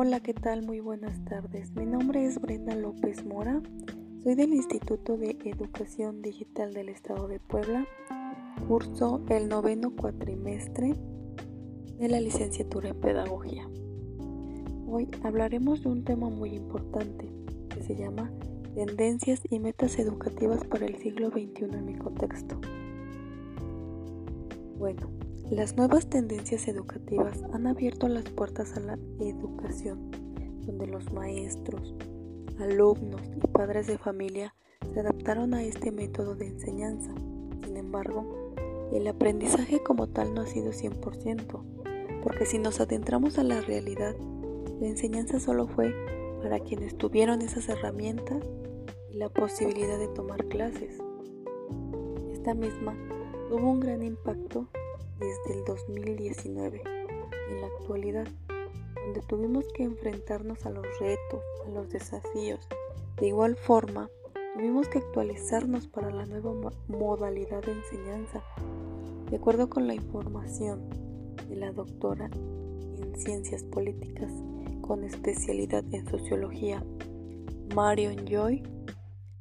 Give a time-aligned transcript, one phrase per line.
[0.00, 0.64] Hola, ¿qué tal?
[0.64, 1.74] Muy buenas tardes.
[1.74, 3.60] Mi nombre es Brenda López Mora.
[4.22, 7.84] Soy del Instituto de Educación Digital del Estado de Puebla.
[8.68, 10.94] Curso el noveno cuatrimestre
[11.98, 13.68] de la licenciatura en Pedagogía.
[14.86, 17.28] Hoy hablaremos de un tema muy importante
[17.68, 18.30] que se llama
[18.76, 22.60] Tendencias y metas educativas para el siglo XXI en mi contexto.
[24.78, 25.10] Bueno,
[25.50, 30.10] las nuevas tendencias educativas han abierto las puertas a la educación,
[30.66, 31.94] donde los maestros,
[32.58, 34.54] alumnos y padres de familia
[34.92, 37.14] se adaptaron a este método de enseñanza.
[37.64, 38.52] Sin embargo,
[38.92, 44.14] el aprendizaje como tal no ha sido 100%, porque si nos adentramos a la realidad,
[44.80, 45.94] la enseñanza solo fue
[46.42, 48.44] para quienes tuvieron esas herramientas
[49.10, 50.98] y la posibilidad de tomar clases.
[52.32, 52.94] Esta misma
[53.48, 54.68] tuvo un gran impacto
[55.18, 56.82] desde el 2019
[57.50, 58.28] en la actualidad,
[58.94, 62.66] donde tuvimos que enfrentarnos a los retos, a los desafíos.
[63.16, 64.10] De igual forma,
[64.54, 68.42] tuvimos que actualizarnos para la nueva modalidad de enseñanza.
[69.30, 70.88] De acuerdo con la información
[71.48, 74.32] de la doctora en Ciencias Políticas
[74.80, 76.82] con especialidad en Sociología,
[77.74, 78.62] Marion Joy,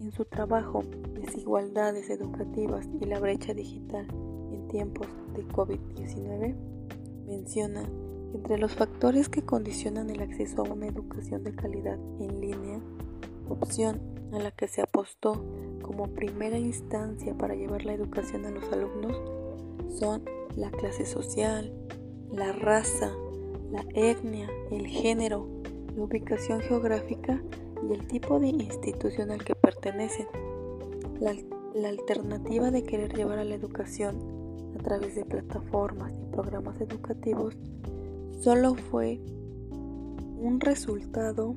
[0.00, 0.82] en su trabajo
[1.14, 4.06] Desigualdades Educativas y la Brecha Digital
[4.70, 6.54] tiempos de COVID-19
[7.26, 7.82] menciona
[8.30, 12.80] que entre los factores que condicionan el acceso a una educación de calidad en línea,
[13.48, 14.00] opción
[14.32, 15.44] a la que se apostó
[15.82, 19.20] como primera instancia para llevar la educación a los alumnos,
[19.98, 20.22] son
[20.56, 21.72] la clase social,
[22.32, 23.10] la raza,
[23.72, 25.48] la etnia, el género,
[25.96, 27.42] la ubicación geográfica
[27.88, 30.26] y el tipo de institución al que pertenecen.
[31.20, 31.34] La,
[31.74, 34.39] la alternativa de querer llevar a la educación
[34.78, 37.56] a través de plataformas y programas educativos
[38.40, 39.20] solo fue
[39.70, 41.54] un resultado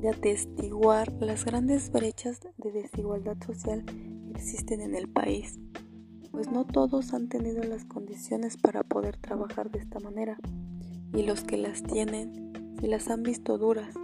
[0.00, 5.58] de atestiguar las grandes brechas de desigualdad social que existen en el país,
[6.30, 10.38] pues no todos han tenido las condiciones para poder trabajar de esta manera,
[11.12, 13.94] y los que las tienen se las han visto duras,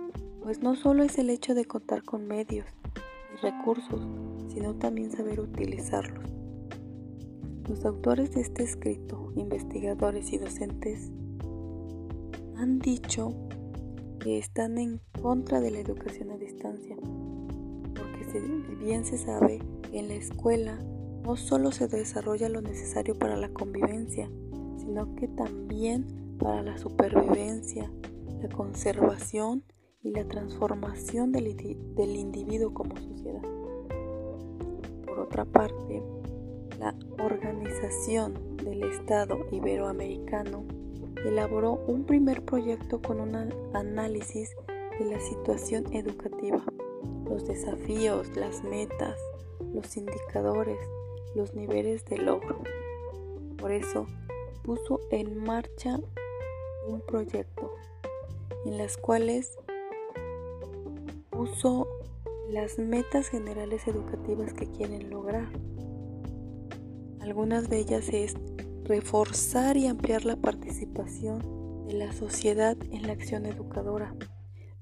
[0.42, 2.66] pues no solo es el hecho de contar con medios
[3.34, 4.06] y recursos,
[4.52, 6.35] sino también saber utilizarlos.
[7.68, 11.10] Los autores de este escrito, investigadores y docentes,
[12.56, 13.34] han dicho
[14.20, 16.96] que están en contra de la educación a distancia,
[17.94, 18.40] porque
[18.80, 20.78] bien se sabe que en la escuela
[21.24, 24.30] no solo se desarrolla lo necesario para la convivencia,
[24.78, 26.06] sino que también
[26.38, 27.90] para la supervivencia,
[28.40, 29.64] la conservación
[30.02, 31.56] y la transformación del,
[31.96, 33.42] del individuo como sociedad.
[35.04, 36.02] Por otra parte,
[36.78, 40.64] la Organización del Estado Iberoamericano
[41.24, 43.34] elaboró un primer proyecto con un
[43.74, 44.54] análisis
[44.98, 46.62] de la situación educativa,
[47.24, 49.18] los desafíos, las metas,
[49.74, 50.78] los indicadores,
[51.34, 52.62] los niveles de logro.
[53.58, 54.06] Por eso
[54.62, 55.98] puso en marcha
[56.86, 57.74] un proyecto
[58.64, 59.58] en las cuales
[61.30, 61.88] puso
[62.50, 65.48] las metas generales educativas que quieren lograr
[67.26, 68.36] algunas de ellas es
[68.84, 74.14] reforzar y ampliar la participación de la sociedad en la acción educadora,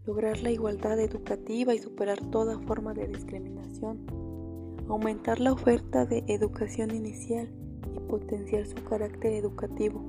[0.05, 4.06] lograr la igualdad educativa y superar toda forma de discriminación,
[4.88, 7.50] aumentar la oferta de educación inicial
[7.97, 10.04] y potenciar su carácter educativo,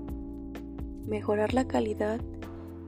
[1.07, 2.19] mejorar la calidad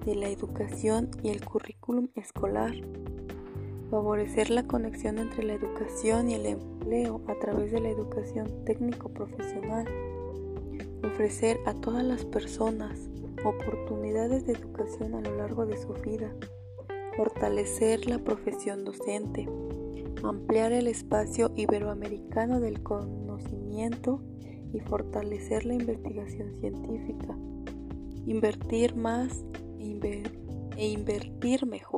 [0.06, 2.74] de la educación y el currículum escolar,
[3.90, 9.88] favorecer la conexión entre la educación y el empleo a través de la educación técnico-profesional,
[11.04, 13.10] ofrecer a todas las personas
[13.46, 16.34] oportunidades de educación a lo largo de su vida,
[17.16, 19.48] fortalecer la profesión docente,
[20.24, 24.22] ampliar el espacio iberoamericano del conocimiento
[24.74, 27.38] y fortalecer la investigación científica,
[28.26, 29.44] invertir más
[29.80, 31.97] e, invertir mejor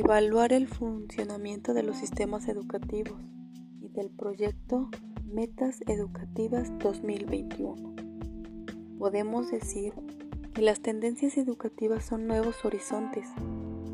[0.00, 3.18] evaluar el funcionamiento de los sistemas educativos
[3.80, 4.90] y del proyecto
[5.24, 7.94] Metas Educativas 2021.
[8.98, 9.92] Podemos decir
[10.54, 13.26] que las tendencias educativas son nuevos horizontes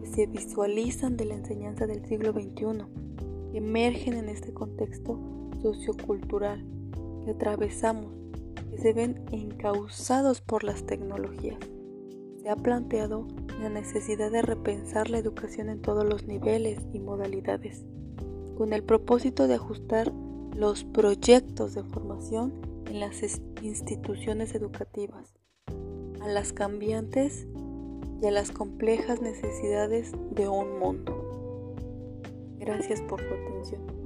[0.00, 2.84] que se visualizan de la enseñanza del siglo XXI,
[3.50, 5.18] que emergen en este contexto
[5.62, 6.66] sociocultural
[7.24, 8.12] que atravesamos,
[8.70, 11.58] que se ven encausados por las tecnologías.
[12.44, 13.26] Se ha planteado
[13.58, 17.86] la necesidad de repensar la educación en todos los niveles y modalidades,
[18.58, 20.12] con el propósito de ajustar
[20.54, 22.52] los proyectos de formación
[22.84, 23.22] en las
[23.62, 25.32] instituciones educativas
[26.20, 27.46] a las cambiantes
[28.20, 31.74] y a las complejas necesidades de un mundo.
[32.58, 34.03] Gracias por su atención.